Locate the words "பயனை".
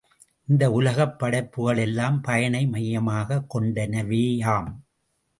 2.21-2.67